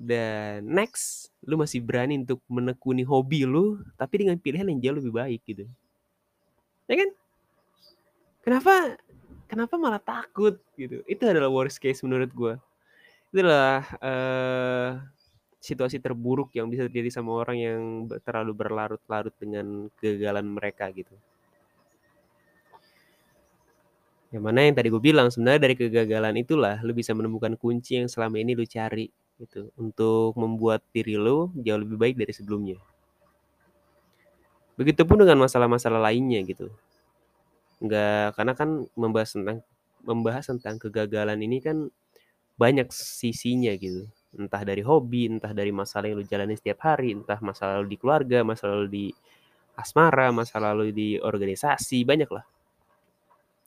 dan 0.00 0.64
next 0.64 1.30
lu 1.44 1.60
masih 1.60 1.84
berani 1.84 2.22
untuk 2.22 2.40
menekuni 2.48 3.04
hobi 3.04 3.44
lu 3.44 3.80
tapi 3.98 4.24
dengan 4.24 4.38
pilihan 4.40 4.66
yang 4.68 4.80
jauh 4.80 4.96
lebih 4.98 5.12
baik 5.12 5.40
gitu. 5.44 5.64
Ya 6.90 6.94
kan? 6.98 7.10
Kenapa 8.42 8.72
kenapa 9.46 9.74
malah 9.76 10.02
takut 10.02 10.58
gitu? 10.74 11.04
Itu 11.04 11.22
adalah 11.28 11.52
worst 11.52 11.78
case 11.78 12.02
menurut 12.02 12.30
gue. 12.32 12.54
Itu 13.30 13.36
adalah 13.44 13.84
uh, 14.00 14.90
situasi 15.62 16.02
terburuk 16.02 16.50
yang 16.58 16.66
bisa 16.66 16.90
terjadi 16.90 17.22
sama 17.22 17.38
orang 17.38 17.56
yang 17.60 17.80
terlalu 18.26 18.50
berlarut-larut 18.50 19.34
dengan 19.38 19.86
kegagalan 20.00 20.46
mereka 20.50 20.90
gitu. 20.90 21.14
Yang 24.32 24.42
mana 24.42 24.64
yang 24.64 24.74
tadi 24.74 24.88
gue 24.88 25.02
bilang 25.04 25.28
sebenarnya 25.28 25.60
dari 25.60 25.76
kegagalan 25.76 26.34
itulah 26.40 26.80
lu 26.80 26.96
bisa 26.96 27.12
menemukan 27.12 27.52
kunci 27.54 28.00
yang 28.00 28.08
selama 28.08 28.40
ini 28.40 28.56
lu 28.56 28.64
cari 28.64 29.06
gitu 29.40 29.72
untuk 29.80 30.36
membuat 30.36 30.84
diri 30.92 31.16
lu 31.16 31.50
jauh 31.60 31.80
lebih 31.80 31.96
baik 32.00 32.16
dari 32.20 32.32
sebelumnya. 32.34 32.78
Begitupun 34.76 35.24
dengan 35.24 35.44
masalah-masalah 35.44 36.00
lainnya 36.00 36.40
gitu. 36.44 36.72
Enggak 37.82 38.36
karena 38.38 38.52
kan 38.56 38.88
membahas 38.96 39.30
tentang 39.36 39.58
membahas 40.02 40.44
tentang 40.50 40.76
kegagalan 40.80 41.38
ini 41.40 41.58
kan 41.62 41.88
banyak 42.56 42.88
sisinya 42.92 43.72
gitu. 43.76 44.08
Entah 44.32 44.64
dari 44.64 44.80
hobi, 44.80 45.28
entah 45.28 45.52
dari 45.52 45.70
masalah 45.70 46.08
yang 46.08 46.24
lu 46.24 46.26
jalani 46.26 46.56
setiap 46.56 46.80
hari, 46.88 47.12
entah 47.12 47.36
masalah 47.44 47.84
lu 47.84 47.88
di 47.88 47.98
keluarga, 48.00 48.40
masalah 48.40 48.80
lu 48.80 48.88
di 48.88 49.12
asmara, 49.76 50.32
masalah 50.32 50.72
lu 50.72 50.88
di 50.88 51.20
organisasi, 51.20 52.04
banyak 52.08 52.30
lah 52.32 52.44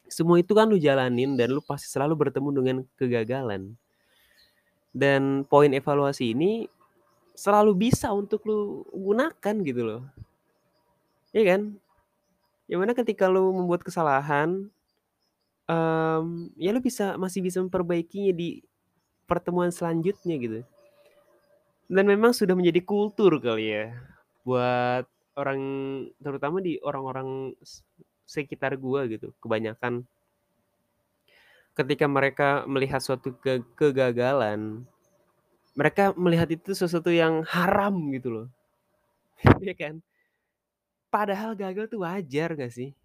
semua 0.06 0.38
itu 0.38 0.54
kan 0.54 0.70
lu 0.70 0.78
jalanin 0.78 1.34
dan 1.34 1.50
lu 1.54 1.62
pasti 1.62 1.90
selalu 1.90 2.28
bertemu 2.28 2.50
dengan 2.54 2.78
kegagalan. 2.98 3.74
Dan 4.96 5.44
poin 5.44 5.68
evaluasi 5.76 6.32
ini 6.32 6.72
selalu 7.36 7.92
bisa 7.92 8.16
untuk 8.16 8.48
lu 8.48 8.88
gunakan 8.96 9.56
gitu 9.60 9.82
loh. 9.84 10.02
Iya 11.36 11.44
kan? 11.52 11.62
Yang 12.72 12.80
mana 12.80 12.94
ketika 12.96 13.28
lu 13.28 13.52
membuat 13.52 13.84
kesalahan, 13.84 14.72
um, 15.68 16.48
ya 16.56 16.72
lu 16.72 16.80
bisa 16.80 17.20
masih 17.20 17.44
bisa 17.44 17.60
memperbaikinya 17.60 18.32
di 18.32 18.64
pertemuan 19.28 19.70
selanjutnya 19.70 20.36
gitu. 20.40 20.60
Dan 21.86 22.08
memang 22.10 22.34
sudah 22.34 22.56
menjadi 22.58 22.82
kultur 22.82 23.38
kali 23.38 23.70
ya 23.70 23.94
buat 24.42 25.06
orang 25.36 25.62
terutama 26.22 26.64
di 26.64 26.80
orang-orang 26.82 27.54
sekitar 28.26 28.78
gua 28.80 29.06
gitu 29.06 29.34
kebanyakan 29.44 30.08
ketika 31.76 32.08
mereka 32.08 32.64
melihat 32.66 33.04
suatu 33.04 33.36
ke 33.36 33.60
kegagalan 33.76 34.88
mereka 35.76 36.16
melihat 36.16 36.48
itu 36.48 36.72
sesuatu 36.72 37.12
yang 37.12 37.44
haram 37.46 37.94
gitu 38.16 38.32
loh. 38.32 38.48
Ya 39.62 39.76
kan? 39.76 40.00
Padahal 41.12 41.54
gagal 41.54 41.92
tuh 41.92 42.02
wajar 42.08 42.56
gak 42.56 42.72
sih? 42.72 42.96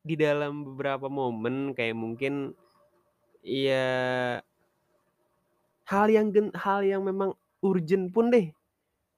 Di 0.00 0.16
dalam 0.16 0.64
beberapa 0.64 1.12
momen 1.12 1.76
kayak 1.76 1.92
mungkin 1.92 2.56
ya 3.44 4.40
hal 5.84 6.06
yang 6.08 6.32
gen, 6.32 6.48
hal 6.56 6.80
yang 6.80 7.04
memang 7.04 7.36
urgent 7.60 8.08
pun 8.08 8.32
deh 8.32 8.48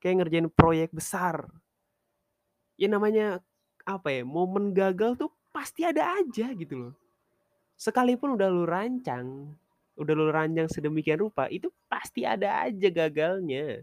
kayak 0.03 0.27
ngerjain 0.27 0.51
proyek 0.51 0.91
besar. 0.91 1.47
Ya 2.75 2.91
namanya 2.91 3.39
apa 3.87 4.11
ya 4.11 4.27
momen 4.27 4.75
gagal 4.75 5.15
tuh 5.15 5.31
pasti 5.55 5.87
ada 5.87 6.19
aja 6.19 6.51
gitu 6.55 6.75
loh 6.75 7.02
sekalipun 7.83 8.39
udah 8.39 8.47
lu 8.47 8.63
rancang 8.63 9.59
udah 9.99 10.15
lu 10.15 10.31
rancang 10.31 10.71
sedemikian 10.71 11.19
rupa 11.19 11.51
itu 11.51 11.67
pasti 11.91 12.23
ada 12.23 12.63
aja 12.63 12.89
gagalnya 12.95 13.83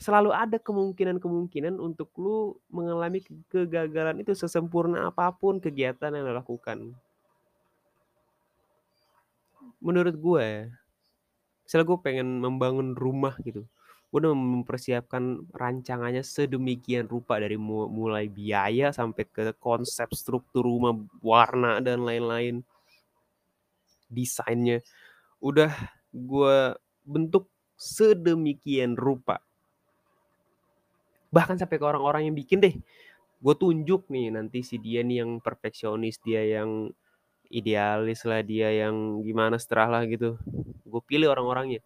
selalu 0.00 0.32
ada 0.32 0.56
kemungkinan-kemungkinan 0.56 1.76
untuk 1.76 2.08
lu 2.16 2.56
mengalami 2.72 3.20
kegagalan 3.52 4.24
itu 4.24 4.32
sesempurna 4.32 5.12
apa 5.12 5.28
pun 5.28 5.60
kegiatan 5.60 6.16
yang 6.16 6.24
lo 6.24 6.40
lakukan. 6.40 6.96
Menurut 9.76 10.16
gue, 10.16 10.72
misalnya 11.68 11.84
gue 11.84 11.98
pengen 12.00 12.40
membangun 12.40 12.96
rumah 12.96 13.36
gitu, 13.44 13.68
udah 14.10 14.34
mempersiapkan 14.34 15.46
rancangannya 15.54 16.26
sedemikian 16.26 17.06
rupa 17.06 17.38
dari 17.38 17.54
mulai 17.58 18.26
biaya 18.26 18.90
sampai 18.90 19.22
ke 19.30 19.54
konsep 19.62 20.10
struktur 20.10 20.66
rumah 20.66 20.98
warna 21.22 21.78
dan 21.78 22.02
lain-lain. 22.02 22.66
Desainnya 24.10 24.82
udah 25.38 25.70
gue 26.10 26.74
bentuk 27.06 27.46
sedemikian 27.78 28.98
rupa. 28.98 29.38
Bahkan 31.30 31.62
sampai 31.62 31.78
ke 31.78 31.86
orang-orang 31.86 32.26
yang 32.26 32.34
bikin 32.34 32.58
deh 32.58 32.74
gue 33.40 33.54
tunjuk 33.56 34.04
nih 34.12 34.28
nanti 34.36 34.60
si 34.60 34.76
dia 34.76 35.00
nih 35.00 35.24
yang 35.24 35.40
perfeksionis 35.40 36.20
dia 36.20 36.44
yang 36.44 36.92
idealis 37.48 38.28
lah 38.28 38.44
dia 38.44 38.68
yang 38.68 39.24
gimana 39.24 39.56
setelah 39.56 40.00
lah 40.00 40.02
gitu. 40.04 40.36
Gue 40.84 41.02
pilih 41.06 41.32
orang-orangnya 41.32 41.80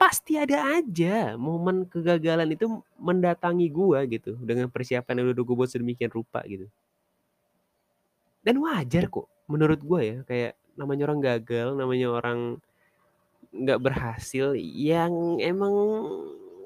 pasti 0.00 0.40
ada 0.40 0.80
aja 0.80 1.36
momen 1.36 1.84
kegagalan 1.84 2.56
itu 2.56 2.80
mendatangi 2.96 3.68
gua 3.68 4.08
gitu 4.08 4.32
dengan 4.40 4.72
persiapan 4.72 5.20
yang 5.20 5.36
udah 5.36 5.44
gue 5.44 5.56
buat 5.60 5.68
sedemikian 5.68 6.08
rupa 6.08 6.40
gitu. 6.48 6.64
Dan 8.40 8.64
wajar 8.64 9.12
kok 9.12 9.28
menurut 9.44 9.80
gua 9.84 10.00
ya 10.00 10.16
kayak 10.24 10.56
namanya 10.80 11.12
orang 11.12 11.20
gagal 11.20 11.68
namanya 11.76 12.08
orang 12.16 12.38
nggak 13.52 13.80
berhasil 13.82 14.56
yang 14.56 15.36
emang 15.36 15.74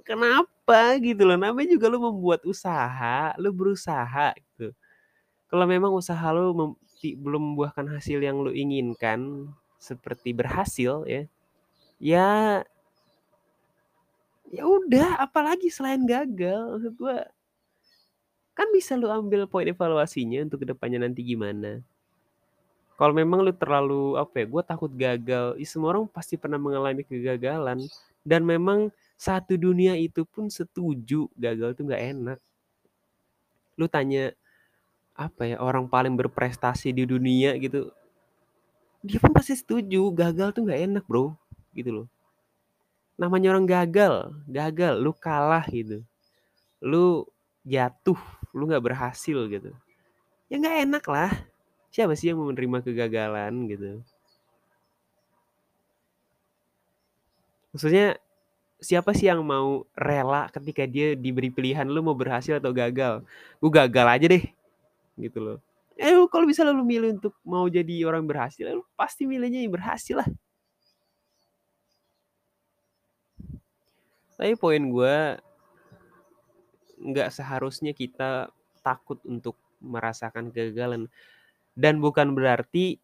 kenapa 0.07 0.95
gitu 1.03 1.26
loh. 1.26 1.35
Namanya 1.35 1.75
juga 1.75 1.91
lu 1.91 1.99
membuat 1.99 2.47
usaha 2.47 3.35
lu 3.43 3.50
berusaha 3.50 4.31
gitu. 4.38 4.71
Kalau 5.50 5.67
memang 5.67 5.91
usaha 5.91 6.23
lu 6.31 6.79
belum 7.03 7.43
membuahkan 7.53 7.91
hasil 7.99 8.23
yang 8.23 8.38
lu 8.38 8.55
inginkan 8.55 9.50
seperti 9.83 10.33
berhasil 10.33 11.05
ya 11.05 11.29
ya 12.00 12.29
ya 14.54 14.62
udah 14.62 15.18
apalagi 15.18 15.66
selain 15.66 16.06
gagal 16.06 16.78
maksud 16.78 16.94
gue 16.94 17.18
kan 18.54 18.70
bisa 18.70 18.94
lu 18.94 19.11
ambil 19.11 19.50
poin 19.50 19.66
evaluasinya 19.66 20.46
untuk 20.46 20.62
ke 20.62 20.66
depannya 20.70 21.02
nanti 21.02 21.26
gimana. 21.26 21.82
Kalau 22.94 23.11
memang 23.11 23.42
lu 23.42 23.50
terlalu 23.50 24.14
apa 24.14 24.38
ya, 24.38 24.46
gue 24.46 24.62
takut 24.62 24.90
gagal, 24.94 25.58
ya 25.58 25.66
semua 25.66 25.90
orang 25.99 26.06
pasti 26.06 26.38
pernah 26.38 26.62
mengalami 26.62 27.02
kegagalan 27.02 27.82
dan 28.23 28.46
memang 28.46 28.94
satu 29.18 29.58
dunia 29.58 29.99
itu 29.99 30.23
pun 30.23 30.46
setuju 30.46 31.26
gagal 31.34 31.75
tuh 31.75 31.90
nggak 31.90 32.04
enak. 32.14 32.38
Lu 33.75 33.90
tanya 33.90 34.30
apa 35.18 35.50
ya 35.50 35.58
orang 35.58 35.90
paling 35.90 36.14
berprestasi 36.14 36.94
di 36.94 37.02
dunia 37.02 37.58
gitu, 37.58 37.90
dia 39.02 39.18
pun 39.18 39.34
pasti 39.34 39.58
setuju 39.58 40.14
gagal 40.14 40.54
tuh 40.54 40.62
nggak 40.62 40.80
enak 40.87 41.04
bro, 41.11 41.34
gitu 41.75 41.90
loh. 41.90 42.06
Namanya 43.14 43.54
orang 43.54 43.66
gagal, 43.71 44.35
gagal, 44.50 44.99
lu 44.99 45.14
kalah 45.14 45.62
gitu, 45.71 46.02
lu 46.83 47.23
jatuh, 47.62 48.18
lu 48.50 48.66
nggak 48.66 48.83
berhasil 48.83 49.38
gitu, 49.47 49.71
ya 50.50 50.59
nggak 50.59 50.78
enak 50.90 51.04
lah. 51.06 51.33
Siapa 51.94 52.18
sih 52.18 52.35
yang 52.35 52.42
mau 52.42 52.50
menerima 52.50 52.83
kegagalan 52.83 53.71
gitu? 53.71 54.02
Maksudnya 57.71 58.18
siapa 58.83 59.14
sih 59.14 59.30
yang 59.30 59.47
mau 59.47 59.87
rela 59.94 60.50
ketika 60.50 60.83
dia 60.85 61.14
diberi 61.14 61.54
pilihan 61.54 61.87
lu 61.87 62.02
mau 62.02 62.18
berhasil 62.18 62.59
atau 62.59 62.75
gagal? 62.75 63.23
Gue 63.62 63.71
gagal 63.71 64.06
aja 64.11 64.26
deh, 64.26 64.44
gitu 65.18 65.38
loh. 65.38 65.59
Eh 65.94 66.18
kalau 66.30 66.47
bisa 66.50 66.66
lu 66.66 66.83
milih 66.83 67.18
untuk 67.23 67.38
mau 67.47 67.66
jadi 67.71 68.02
orang 68.11 68.26
berhasil, 68.26 68.66
lu 68.75 68.83
pasti 68.99 69.26
milihnya 69.26 69.62
yang 69.62 69.75
berhasil 69.75 70.18
lah. 70.18 70.28
Tapi 74.35 74.59
poin 74.59 74.83
gue 74.83 75.17
nggak 77.05 77.31
seharusnya 77.31 77.93
kita 77.95 78.50
takut 78.83 79.21
untuk 79.26 79.55
merasakan 79.79 80.50
kegagalan. 80.50 81.07
Dan 81.75 81.99
bukan 81.99 82.35
berarti 82.35 82.99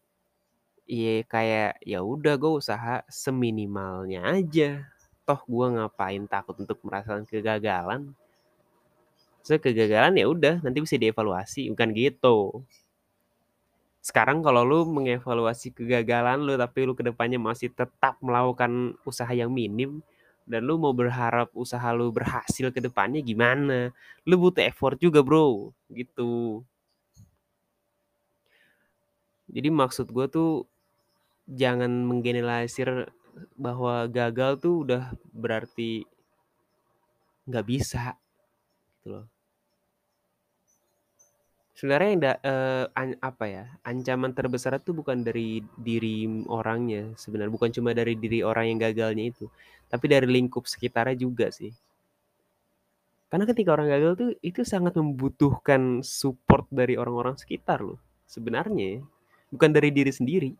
ya 0.89 1.23
kayak 1.23 1.79
ya 1.85 2.03
udah 2.03 2.35
gue 2.35 2.51
usaha 2.59 3.05
seminimalnya 3.07 4.27
aja. 4.27 4.91
Toh 5.23 5.41
gue 5.47 5.67
ngapain 5.79 6.23
takut 6.27 6.57
untuk 6.59 6.81
merasakan 6.83 7.23
kegagalan? 7.23 8.11
So 9.41 9.57
kegagalan 9.57 10.19
ya 10.19 10.29
udah 10.29 10.61
nanti 10.61 10.83
bisa 10.83 10.99
dievaluasi 10.99 11.71
bukan 11.73 11.89
gitu. 11.95 12.61
Sekarang 14.01 14.41
kalau 14.41 14.65
lu 14.65 14.85
mengevaluasi 14.89 15.77
kegagalan 15.77 16.41
lu 16.41 16.57
tapi 16.57 16.89
lu 16.89 16.97
ke 16.97 17.05
depannya 17.05 17.37
masih 17.37 17.69
tetap 17.69 18.17
melakukan 18.21 18.97
usaha 19.05 19.29
yang 19.29 19.53
minim 19.53 20.01
dan 20.51 20.67
lu 20.67 20.75
mau 20.75 20.91
berharap 20.91 21.47
usaha 21.55 21.87
lu 21.95 22.11
berhasil 22.11 22.67
ke 22.75 22.83
depannya 22.83 23.23
gimana? 23.23 23.95
Lu 24.27 24.35
butuh 24.35 24.67
effort 24.67 24.99
juga, 24.99 25.23
Bro. 25.23 25.71
Gitu. 25.87 26.59
Jadi 29.47 29.69
maksud 29.71 30.11
gue 30.11 30.27
tuh 30.27 30.51
jangan 31.47 31.91
menggeneralisir 32.03 33.07
bahwa 33.55 34.07
gagal 34.11 34.59
tuh 34.59 34.83
udah 34.83 35.15
berarti 35.31 36.03
nggak 37.47 37.65
bisa 37.67 38.15
gitu 38.99 39.07
loh. 39.17 39.25
Sebenarnya 41.81 42.09
yang 42.13 42.21
da, 42.21 42.33
eh, 42.45 42.85
an- 43.01 43.17
apa 43.29 43.45
ya 43.49 43.63
ancaman 43.89 44.31
terbesar 44.37 44.77
itu 44.77 44.91
bukan 44.99 45.17
dari 45.27 45.49
diri 45.87 46.29
orangnya 46.45 47.03
sebenarnya 47.17 47.49
bukan 47.57 47.69
cuma 47.75 47.89
dari 47.99 48.13
diri 48.23 48.39
orang 48.45 48.65
yang 48.69 48.79
gagalnya 48.85 49.25
itu 49.33 49.45
tapi 49.91 50.05
dari 50.13 50.27
lingkup 50.29 50.63
sekitarnya 50.69 51.17
juga 51.25 51.47
sih. 51.49 51.73
Karena 53.31 53.45
ketika 53.49 53.69
orang 53.75 53.87
gagal 53.89 54.11
tuh 54.21 54.31
itu 54.43 54.61
sangat 54.67 54.93
membutuhkan 54.99 56.03
support 56.03 56.67
dari 56.69 56.99
orang-orang 57.01 57.35
sekitar 57.39 57.79
loh 57.81 57.99
sebenarnya. 58.27 58.99
Ya. 58.99 59.01
bukan 59.51 59.67
dari 59.75 59.89
diri 59.91 60.11
sendiri 60.15 60.51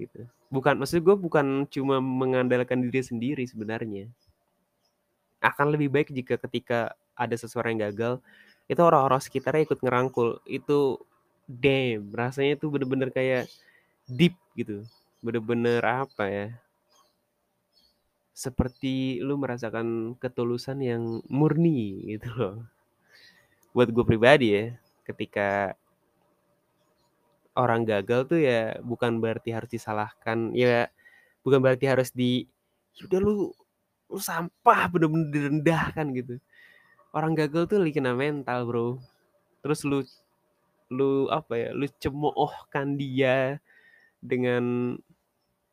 gitu. 0.00 0.24
Bukan 0.54 0.74
maksud 0.80 1.00
gue 1.04 1.16
bukan 1.26 1.46
cuma 1.74 1.96
mengandalkan 2.00 2.80
diri 2.84 3.02
sendiri 3.04 3.44
sebenarnya. 3.44 4.08
Akan 5.44 5.68
lebih 5.70 5.92
baik 5.92 6.08
jika 6.10 6.40
ketika 6.40 6.96
ada 7.14 7.36
seseorang 7.36 7.76
yang 7.78 7.92
gagal 7.92 8.14
itu 8.70 8.80
orang-orang 8.80 9.20
sekitarnya 9.20 9.66
ikut 9.68 9.80
ngerangkul. 9.84 10.40
Itu 10.48 11.00
damn 11.44 12.08
rasanya 12.14 12.56
tuh 12.56 12.72
bener-bener 12.72 13.12
kayak 13.12 13.48
deep 14.08 14.36
gitu. 14.56 14.84
Bener-bener 15.24 15.80
apa 15.84 16.24
ya? 16.28 16.48
Seperti 18.34 19.22
lu 19.22 19.38
merasakan 19.38 20.18
ketulusan 20.18 20.82
yang 20.82 21.02
murni 21.30 22.02
gitu 22.16 22.28
loh. 22.34 22.56
Buat 23.74 23.90
gue 23.90 24.04
pribadi 24.06 24.48
ya 24.54 24.64
ketika 25.04 25.76
orang 27.54 27.86
gagal 27.86 28.26
tuh 28.26 28.40
ya 28.42 28.74
bukan 28.82 29.22
berarti 29.22 29.54
harus 29.54 29.70
disalahkan 29.70 30.50
ya 30.56 30.90
bukan 31.46 31.62
berarti 31.62 31.86
harus 31.86 32.10
di 32.10 32.48
"Ya 32.98 33.06
udah 33.06 33.20
lu 33.22 33.34
lu 34.10 34.18
sampah 34.20 34.90
bener-bener 34.90 35.28
direndahkan 35.30 36.06
gitu 36.18 36.34
orang 37.14 37.32
gagal 37.38 37.70
tuh 37.70 37.78
kena 37.94 38.12
mental 38.12 38.66
bro. 38.66 38.88
Terus 39.62 39.80
lu 39.86 40.02
lu 40.92 41.30
apa 41.32 41.56
ya 41.56 41.68
lu 41.72 41.88
cemoohkan 41.88 43.00
dia 43.00 43.62
dengan 44.20 44.94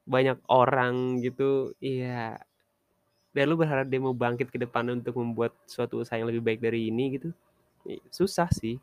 banyak 0.08 0.38
orang 0.47 1.19
gitu 1.25 1.73
iya. 1.82 2.39
Dan 3.32 3.51
lu 3.51 3.56
berharap 3.60 3.88
dia 3.88 3.99
mau 3.99 4.15
bangkit 4.15 4.51
ke 4.54 4.60
depan 4.60 4.88
untuk 4.91 5.17
membuat 5.19 5.56
suatu 5.67 6.04
usaha 6.04 6.19
yang 6.19 6.27
lebih 6.27 6.43
baik 6.43 6.60
dari 6.62 6.91
ini 6.91 7.17
gitu 7.19 7.32
susah 8.13 8.49
sih. 8.54 8.77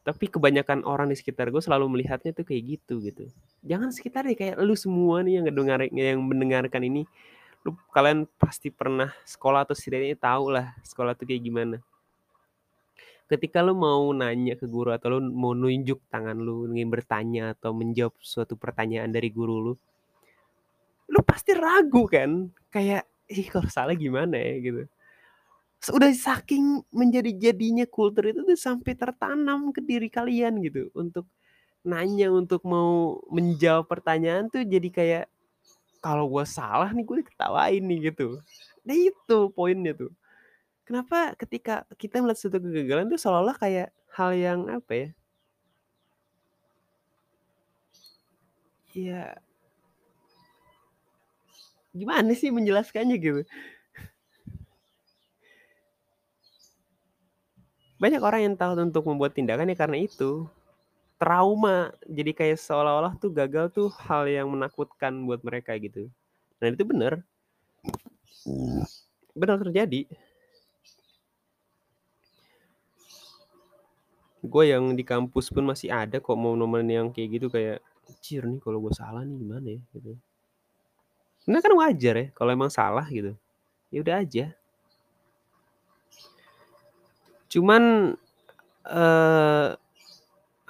Tapi 0.00 0.32
kebanyakan 0.32 0.88
orang 0.88 1.12
di 1.12 1.16
sekitar 1.18 1.52
gue 1.52 1.60
selalu 1.60 1.98
melihatnya 1.98 2.32
tuh 2.32 2.46
kayak 2.48 2.78
gitu 2.78 3.04
gitu. 3.04 3.28
Jangan 3.60 3.92
sekitar 3.92 4.24
deh 4.24 4.38
kayak 4.38 4.56
lu 4.64 4.72
semua 4.72 5.20
nih 5.20 5.44
yang 5.92 6.24
mendengarkan 6.24 6.82
ini 6.88 7.04
lu 7.60 7.76
kalian 7.92 8.24
pasti 8.40 8.72
pernah 8.72 9.12
sekolah 9.28 9.68
atau 9.68 9.76
setidaknya 9.76 10.16
tahu 10.16 10.56
lah 10.56 10.72
sekolah 10.80 11.12
tuh 11.12 11.28
kayak 11.28 11.44
gimana. 11.44 11.76
Ketika 13.28 13.62
lu 13.62 13.76
mau 13.78 14.10
nanya 14.10 14.58
ke 14.58 14.66
guru 14.66 14.90
atau 14.90 15.16
lu 15.16 15.30
mau 15.30 15.54
nunjuk 15.54 16.02
tangan 16.10 16.34
lu 16.34 16.66
ingin 16.72 16.88
bertanya 16.90 17.54
atau 17.54 17.70
menjawab 17.76 18.16
suatu 18.18 18.58
pertanyaan 18.58 19.12
dari 19.12 19.30
guru 19.30 19.70
lu 19.70 19.74
lu 21.10 21.20
pasti 21.26 21.52
ragu 21.52 22.06
kan? 22.08 22.48
Kayak 22.70 23.04
ih 23.28 23.46
kalau 23.50 23.68
salah 23.68 23.94
gimana 23.94 24.38
ya? 24.38 24.54
Gitu. 24.62 24.82
Sudah 25.80 26.10
saking 26.12 26.84
menjadi 26.90 27.30
jadinya 27.50 27.84
kultur 27.84 28.30
itu 28.30 28.40
tuh 28.46 28.58
sampai 28.58 28.92
tertanam 28.96 29.70
ke 29.74 29.84
diri 29.84 30.08
kalian 30.08 30.58
gitu. 30.64 30.88
Untuk 30.96 31.28
nanya 31.84 32.32
untuk 32.32 32.64
mau 32.64 33.20
menjawab 33.32 33.88
pertanyaan 33.88 34.48
tuh 34.52 34.64
jadi 34.64 34.88
kayak 34.92 35.24
kalau 36.00 36.26
gue 36.32 36.44
salah 36.48 36.88
nih 36.90 37.04
gue 37.04 37.16
diketawain 37.24 37.84
nih 37.84 37.98
gitu. 38.12 38.40
Nah 38.84 38.96
itu 38.96 39.38
poinnya 39.52 39.92
tuh. 39.92 40.12
Kenapa 40.88 41.36
ketika 41.38 41.86
kita 41.94 42.18
melihat 42.18 42.40
suatu 42.40 42.58
kegagalan 42.58 43.06
tuh 43.06 43.20
seolah-olah 43.20 43.56
kayak 43.60 43.88
hal 44.16 44.34
yang 44.34 44.66
apa 44.66 44.92
ya? 44.92 45.08
Ya 48.90 49.22
gimana 51.90 52.30
sih 52.38 52.50
menjelaskannya 52.54 53.16
gitu? 53.18 53.42
Banyak 58.00 58.22
orang 58.24 58.40
yang 58.48 58.54
takut 58.56 58.80
untuk 58.80 59.04
membuat 59.04 59.36
tindakan 59.36 59.68
ya 59.68 59.76
karena 59.76 60.00
itu 60.00 60.48
trauma. 61.20 61.92
Jadi 62.08 62.32
kayak 62.32 62.56
seolah-olah 62.56 63.20
tuh 63.20 63.28
gagal 63.28 63.68
tuh 63.76 63.92
hal 64.08 64.24
yang 64.24 64.48
menakutkan 64.48 65.12
buat 65.28 65.44
mereka 65.44 65.76
gitu. 65.76 66.08
Dan 66.56 66.72
itu 66.72 66.84
benar 66.88 67.20
benar 69.36 69.60
terjadi. 69.60 70.08
Gue 74.40 74.72
yang 74.72 74.96
di 74.96 75.04
kampus 75.04 75.52
pun 75.52 75.68
masih 75.68 75.92
ada 75.92 76.16
kok 76.16 76.32
mau 76.40 76.56
momen 76.56 76.88
yang 76.88 77.06
kayak 77.12 77.28
gitu 77.36 77.46
kayak 77.52 77.84
cir 78.24 78.48
nih 78.48 78.56
kalau 78.64 78.80
gue 78.80 78.92
salah 78.96 79.20
nih 79.20 79.36
gimana 79.36 79.66
ya? 79.68 79.80
Gitu. 79.92 80.12
Nah 81.44 81.60
kan 81.60 81.72
wajar 81.76 82.14
ya 82.16 82.26
kalau 82.32 82.50
emang 82.56 82.72
salah 82.72 83.04
gitu. 83.12 83.36
Ya 83.92 84.00
udah 84.00 84.24
aja. 84.24 84.56
Cuman 87.52 88.16
eh 88.88 89.68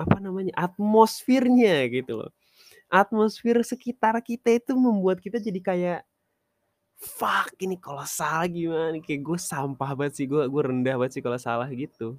apa 0.00 0.16
namanya 0.16 0.56
atmosfernya 0.56 1.84
gitu 1.92 2.24
loh 2.24 2.32
atmosfer 2.88 3.60
sekitar 3.60 4.16
kita 4.24 4.56
itu 4.56 4.72
membuat 4.72 5.20
kita 5.20 5.36
jadi 5.36 5.60
kayak 5.60 6.00
fuck 6.96 7.52
ini 7.60 7.76
kalau 7.76 8.04
salah 8.08 8.48
gimana 8.48 8.96
nih?" 8.96 9.04
kayak 9.04 9.20
gue 9.20 9.38
sampah 9.40 9.92
banget 9.92 10.24
sih 10.24 10.26
gue 10.26 10.48
gue 10.48 10.62
rendah 10.64 10.96
banget 10.96 11.20
sih 11.20 11.22
kalau 11.24 11.36
salah 11.36 11.68
gitu 11.68 12.16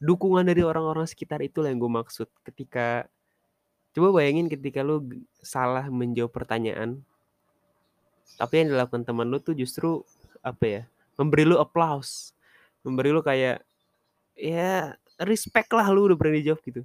dukungan 0.00 0.44
dari 0.44 0.64
orang-orang 0.64 1.04
sekitar 1.04 1.44
itulah 1.44 1.68
yang 1.68 1.80
gue 1.80 1.92
maksud 1.92 2.28
ketika 2.44 3.04
coba 3.92 4.22
bayangin 4.22 4.48
ketika 4.48 4.80
lu 4.80 5.04
salah 5.44 5.88
menjawab 5.92 6.32
pertanyaan 6.32 7.00
tapi 8.40 8.64
yang 8.64 8.72
dilakukan 8.72 9.04
teman 9.04 9.28
lu 9.28 9.42
tuh 9.42 9.52
justru 9.52 10.00
apa 10.40 10.64
ya 10.64 10.82
memberi 11.20 11.44
lu 11.44 11.60
applause 11.60 12.32
memberi 12.80 13.12
lu 13.12 13.20
kayak 13.20 13.60
ya 14.38 14.96
respect 15.26 15.70
lah 15.72 15.86
lu 15.92 16.08
udah 16.10 16.16
berani 16.18 16.40
jawab 16.44 16.60
gitu. 16.64 16.82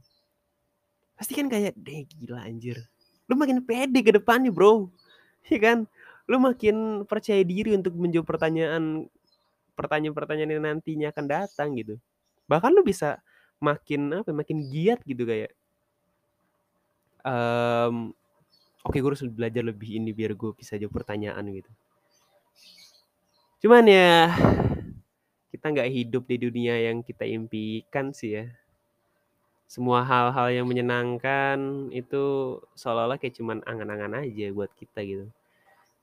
Pasti 1.16 1.32
kan 1.32 1.48
kayak, 1.48 1.74
"Deh 1.80 2.04
gila 2.04 2.44
anjir." 2.44 2.84
Lu 3.32 3.40
makin 3.40 3.64
pede 3.64 4.00
ke 4.04 4.12
depannya, 4.16 4.52
Bro. 4.52 4.92
Iya 5.50 5.60
kan? 5.62 5.78
Lu 6.26 6.42
makin 6.42 7.06
percaya 7.06 7.46
diri 7.46 7.78
untuk 7.78 7.94
menjawab 7.94 8.26
pertanyaan 8.26 9.06
pertanyaan-pertanyaan 9.78 10.52
yang 10.58 10.64
nantinya 10.66 11.14
akan 11.14 11.26
datang 11.30 11.78
gitu. 11.78 12.02
Bahkan 12.50 12.72
lu 12.74 12.82
bisa 12.82 13.22
makin 13.62 14.10
apa 14.24 14.34
ya, 14.34 14.36
makin 14.36 14.58
giat 14.68 15.00
gitu 15.06 15.24
kayak 15.30 15.54
mmm, 17.26 18.14
oke 18.86 18.98
gue 18.98 19.10
harus 19.10 19.26
belajar 19.26 19.64
lebih 19.66 19.98
ini 19.98 20.14
biar 20.14 20.38
gue 20.38 20.54
bisa 20.54 20.78
jawab 20.78 21.02
pertanyaan 21.02 21.46
gitu. 21.50 21.72
Cuman 23.66 23.86
ya 23.90 24.30
kita 25.56 25.72
nggak 25.72 25.88
hidup 25.88 26.28
di 26.28 26.36
dunia 26.36 26.76
yang 26.92 27.00
kita 27.00 27.24
impikan 27.24 28.12
sih 28.12 28.44
ya. 28.44 28.46
Semua 29.72 30.04
hal-hal 30.04 30.52
yang 30.52 30.68
menyenangkan 30.68 31.88
itu 31.96 32.60
seolah-olah 32.76 33.16
kayak 33.16 33.40
cuman 33.40 33.64
angan-angan 33.64 34.20
aja 34.20 34.52
buat 34.52 34.68
kita 34.76 35.00
gitu. 35.08 35.26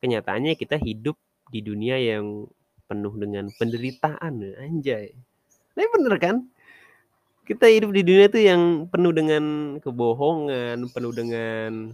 Kenyataannya 0.01 0.57
kita 0.57 0.81
hidup 0.81 1.21
di 1.53 1.61
dunia 1.61 2.01
yang 2.01 2.49
penuh 2.89 3.13
dengan 3.21 3.53
penderitaan, 3.61 4.41
anjay. 4.57 5.13
Tapi 5.77 5.89
bener 6.01 6.17
kan? 6.17 6.37
Kita 7.45 7.69
hidup 7.69 7.93
di 7.93 8.03
dunia 8.03 8.33
tuh 8.33 8.43
yang 8.43 8.89
penuh 8.89 9.13
dengan 9.13 9.45
kebohongan, 9.85 10.81
penuh 10.89 11.13
dengan 11.13 11.93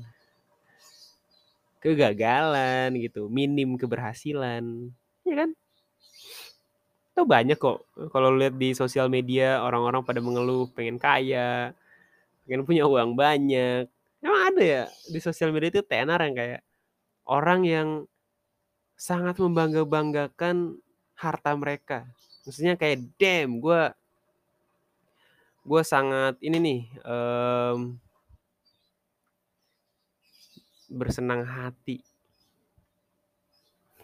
kegagalan 1.82 2.94
gitu, 3.02 3.26
minim 3.26 3.74
keberhasilan, 3.74 4.94
ya 5.26 5.34
kan? 5.34 5.50
Itu 7.18 7.26
banyak 7.26 7.58
kok 7.58 7.82
kalau 8.14 8.30
lihat 8.38 8.54
di 8.62 8.78
sosial 8.78 9.10
media 9.10 9.58
orang-orang 9.66 10.06
pada 10.06 10.22
mengeluh 10.22 10.70
pengen 10.70 11.02
kaya, 11.02 11.74
pengen 12.46 12.62
punya 12.62 12.86
uang 12.86 13.18
banyak. 13.18 13.90
Emang 14.22 14.42
ada 14.54 14.62
ya 14.62 14.84
di 15.10 15.18
sosial 15.18 15.50
media 15.50 15.74
itu 15.74 15.82
tenar 15.82 16.22
yang 16.22 16.38
kayak 16.38 16.62
orang 17.26 17.66
yang 17.66 17.88
sangat 18.94 19.34
membangga-banggakan 19.42 20.78
harta 21.18 21.58
mereka. 21.58 22.06
Maksudnya 22.46 22.78
kayak 22.78 23.02
damn 23.18 23.58
gue 23.58 23.90
gue 25.66 25.82
sangat 25.82 26.38
ini 26.38 26.58
nih 26.62 26.80
um, 27.02 27.98
bersenang 30.86 31.42
hati 31.42 31.98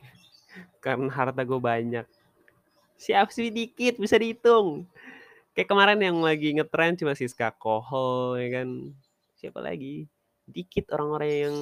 karena 0.83 1.15
harta 1.15 1.47
gue 1.47 1.63
banyak. 1.63 2.14
Siap 3.05 3.29
sih 3.29 3.53
dikit 3.53 4.01
bisa 4.01 4.17
dihitung. 4.17 4.89
Kayak 5.53 5.69
kemarin 5.69 6.01
yang 6.01 6.19
lagi 6.25 6.57
ngetren 6.57 6.97
cuma 6.97 7.13
Siska 7.13 7.53
Kohol 7.53 8.41
ya 8.41 8.49
kan. 8.61 8.69
Siapa 9.37 9.61
lagi? 9.61 10.09
Dikit 10.49 10.89
orang-orang 10.89 11.31
yang 11.31 11.57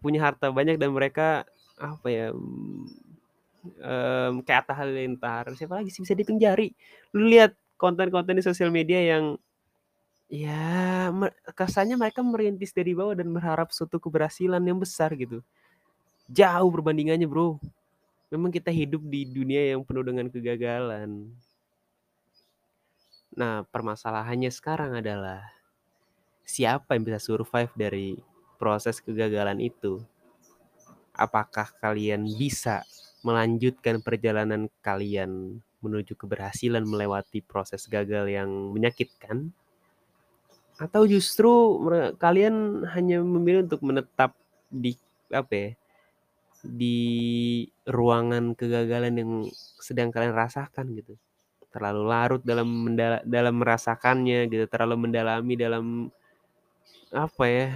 punya 0.00 0.24
harta 0.24 0.48
banyak 0.52 0.80
dan 0.80 0.90
mereka 0.92 1.44
apa 1.80 2.08
ya 2.08 2.32
um, 2.32 2.88
kayak 4.44 4.64
Atta 4.64 4.74
Halilintar 4.76 5.52
siapa 5.56 5.80
lagi 5.80 5.92
sih 5.92 6.00
bisa 6.00 6.16
dihitung 6.16 6.40
jari 6.40 6.72
lu 7.12 7.28
lihat 7.28 7.52
konten-konten 7.76 8.36
di 8.36 8.44
sosial 8.44 8.72
media 8.72 9.00
yang 9.00 9.36
ya 10.30 11.10
kesannya 11.52 12.00
mereka 12.00 12.24
merintis 12.24 12.72
dari 12.72 12.96
bawah 12.96 13.16
dan 13.16 13.28
berharap 13.28 13.72
suatu 13.74 14.00
keberhasilan 14.00 14.62
yang 14.62 14.78
besar 14.80 15.12
gitu 15.16 15.44
jauh 16.30 16.70
perbandingannya 16.72 17.28
bro 17.28 17.60
memang 18.30 18.50
kita 18.54 18.70
hidup 18.70 19.02
di 19.04 19.26
dunia 19.26 19.74
yang 19.74 19.82
penuh 19.82 20.06
dengan 20.06 20.26
kegagalan 20.30 21.28
nah 23.30 23.62
permasalahannya 23.68 24.50
sekarang 24.50 24.98
adalah 24.98 25.44
siapa 26.42 26.98
yang 26.98 27.06
bisa 27.06 27.20
survive 27.22 27.70
dari 27.78 28.18
proses 28.58 28.98
kegagalan 28.98 29.60
itu 29.62 30.02
apakah 31.20 31.68
kalian 31.78 32.24
bisa 32.24 32.82
melanjutkan 33.20 34.00
perjalanan 34.00 34.72
kalian 34.80 35.60
menuju 35.84 36.16
keberhasilan 36.16 36.84
melewati 36.84 37.44
proses 37.44 37.84
gagal 37.88 38.28
yang 38.28 38.48
menyakitkan? 38.72 39.52
Atau 40.80 41.04
justru 41.04 41.52
kalian 42.16 42.88
hanya 42.96 43.20
memilih 43.20 43.68
untuk 43.68 43.84
menetap 43.84 44.32
di 44.72 44.96
apa 45.28 45.52
ya? 45.52 45.70
Di 46.60 46.98
ruangan 47.88 48.52
kegagalan 48.52 49.14
yang 49.16 49.32
sedang 49.80 50.12
kalian 50.12 50.36
rasakan 50.36 50.92
gitu. 50.96 51.16
Terlalu 51.70 52.02
larut 52.04 52.42
dalam 52.42 52.68
mendala, 52.68 53.22
dalam 53.22 53.54
merasakannya 53.58 54.50
gitu, 54.50 54.64
terlalu 54.66 55.08
mendalami 55.08 55.54
dalam 55.54 55.84
apa 57.10 57.44
ya? 57.46 57.68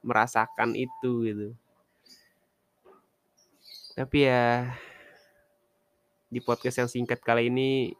merasakan 0.00 0.72
itu 0.76 1.12
gitu. 1.28 1.48
Tapi 3.92 4.18
ya 4.24 4.72
di 6.30 6.40
podcast 6.40 6.80
yang 6.80 6.90
singkat 6.90 7.20
kali 7.20 7.50
ini 7.50 7.92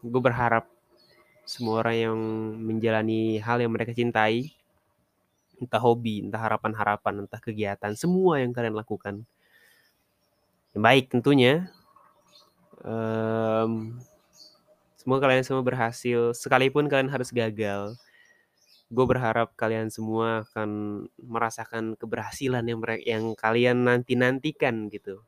gue 0.00 0.22
berharap 0.24 0.64
semua 1.44 1.84
orang 1.84 1.96
yang 1.96 2.18
menjalani 2.56 3.36
hal 3.44 3.60
yang 3.60 3.68
mereka 3.68 3.92
cintai 3.92 4.56
entah 5.60 5.82
hobi, 5.82 6.24
entah 6.24 6.40
harapan-harapan, 6.40 7.28
entah 7.28 7.40
kegiatan, 7.40 7.92
semua 7.94 8.40
yang 8.40 8.50
kalian 8.56 8.74
lakukan. 8.74 9.22
Yang 10.72 10.82
baik 10.82 11.04
tentunya. 11.12 11.68
Um, 12.80 14.00
semoga 14.96 15.28
kalian 15.28 15.44
semua 15.44 15.60
berhasil. 15.60 16.32
Sekalipun 16.32 16.88
kalian 16.88 17.12
harus 17.12 17.28
gagal 17.28 18.00
gue 18.90 19.06
berharap 19.06 19.54
kalian 19.54 19.86
semua 19.86 20.42
akan 20.50 20.70
merasakan 21.22 21.94
keberhasilan 21.94 22.66
yang 22.66 22.82
mereka 22.82 23.02
yang 23.06 23.24
kalian 23.38 23.86
nanti 23.86 24.18
nantikan 24.18 24.90
gitu. 24.90 25.22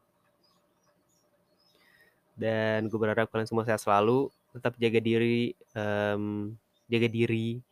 Dan 2.34 2.90
gue 2.90 2.98
berharap 2.98 3.30
kalian 3.30 3.46
semua 3.46 3.62
sehat 3.62 3.78
selalu 3.78 4.34
tetap 4.50 4.74
jaga 4.82 4.98
diri 4.98 5.54
um, 5.78 6.58
jaga 6.90 7.06
diri 7.06 7.62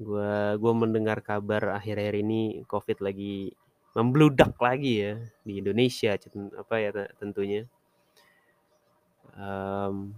gue 0.00 0.32
gue 0.56 0.72
mendengar 0.72 1.20
kabar 1.20 1.76
akhir-akhir 1.76 2.24
ini 2.24 2.64
covid 2.64 3.04
lagi 3.04 3.52
membludak 3.92 4.56
lagi 4.56 5.04
ya 5.04 5.14
di 5.44 5.60
Indonesia 5.60 6.16
apa 6.56 6.74
ya 6.80 6.90
tentunya 7.20 7.68
um, 9.36 10.16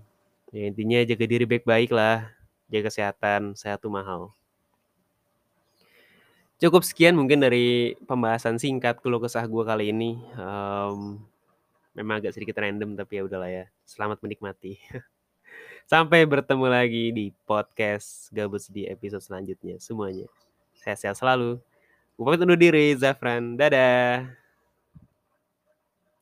ya 0.55 0.71
intinya 0.71 1.03
jaga 1.03 1.25
diri 1.27 1.45
baik-baik 1.45 1.91
lah 1.91 2.31
jaga 2.71 2.89
kesehatan 2.89 3.59
sehat 3.59 3.83
tuh 3.83 3.91
mahal 3.91 4.31
cukup 6.63 6.87
sekian 6.87 7.19
mungkin 7.19 7.43
dari 7.43 7.99
pembahasan 8.07 8.63
singkat 8.63 9.03
keluh 9.03 9.19
kesah 9.19 9.43
gue 9.51 9.65
kali 9.67 9.91
ini 9.91 10.23
um, 10.39 11.19
memang 11.93 12.21
agak 12.21 12.33
sedikit 12.37 12.61
random 12.61 12.97
tapi 12.97 13.21
ya 13.21 13.23
udahlah 13.29 13.51
ya. 13.53 13.65
Selamat 13.85 14.21
menikmati. 14.25 14.81
Sampai 15.87 16.25
bertemu 16.25 16.67
lagi 16.67 17.05
di 17.13 17.27
podcast 17.47 18.33
Gabut 18.33 18.63
di 18.73 18.89
episode 18.89 19.23
selanjutnya 19.23 19.77
semuanya. 19.79 20.27
Sehat-sehat 20.79 21.21
selalu. 21.21 21.63
Gue 22.19 22.25
pamit 22.27 22.43
undur 22.43 22.59
diri, 22.59 22.93
Zafran. 22.99 23.55
Dadah. 23.55 24.42